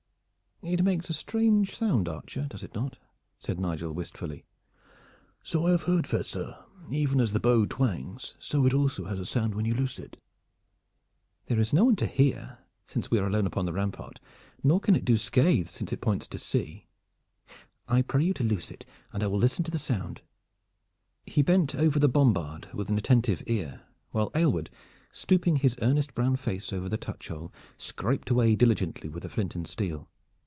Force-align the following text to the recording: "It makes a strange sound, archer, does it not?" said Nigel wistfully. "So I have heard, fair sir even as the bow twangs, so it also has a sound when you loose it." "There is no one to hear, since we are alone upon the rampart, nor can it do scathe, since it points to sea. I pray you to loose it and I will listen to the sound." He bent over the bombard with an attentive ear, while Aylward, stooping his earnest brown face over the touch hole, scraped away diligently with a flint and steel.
"It 0.63 0.83
makes 0.83 1.09
a 1.09 1.13
strange 1.13 1.75
sound, 1.75 2.07
archer, 2.07 2.45
does 2.47 2.61
it 2.61 2.75
not?" 2.75 2.99
said 3.39 3.59
Nigel 3.59 3.93
wistfully. 3.93 4.45
"So 5.41 5.65
I 5.65 5.71
have 5.71 5.83
heard, 5.83 6.05
fair 6.05 6.21
sir 6.21 6.63
even 6.91 7.19
as 7.19 7.33
the 7.33 7.39
bow 7.39 7.65
twangs, 7.65 8.35
so 8.37 8.63
it 8.67 8.71
also 8.73 9.05
has 9.05 9.17
a 9.17 9.25
sound 9.25 9.55
when 9.55 9.65
you 9.65 9.73
loose 9.73 9.97
it." 9.97 10.17
"There 11.47 11.59
is 11.59 11.73
no 11.73 11.85
one 11.85 11.95
to 11.95 12.05
hear, 12.05 12.59
since 12.85 13.09
we 13.09 13.17
are 13.17 13.25
alone 13.25 13.47
upon 13.47 13.65
the 13.65 13.73
rampart, 13.73 14.19
nor 14.63 14.79
can 14.79 14.95
it 14.95 15.03
do 15.03 15.17
scathe, 15.17 15.67
since 15.67 15.91
it 15.91 15.99
points 15.99 16.27
to 16.27 16.37
sea. 16.37 16.85
I 17.87 18.03
pray 18.03 18.23
you 18.25 18.33
to 18.35 18.43
loose 18.43 18.69
it 18.69 18.85
and 19.11 19.23
I 19.23 19.27
will 19.27 19.39
listen 19.39 19.63
to 19.63 19.71
the 19.71 19.79
sound." 19.79 20.21
He 21.25 21.41
bent 21.41 21.73
over 21.73 21.97
the 21.97 22.07
bombard 22.07 22.71
with 22.71 22.87
an 22.89 22.99
attentive 22.99 23.41
ear, 23.47 23.81
while 24.11 24.29
Aylward, 24.35 24.69
stooping 25.11 25.55
his 25.55 25.75
earnest 25.81 26.13
brown 26.13 26.35
face 26.35 26.71
over 26.71 26.87
the 26.87 26.97
touch 26.97 27.29
hole, 27.29 27.51
scraped 27.77 28.29
away 28.29 28.55
diligently 28.55 29.09
with 29.09 29.25
a 29.25 29.29
flint 29.29 29.55
and 29.55 29.67
steel. 29.67 30.07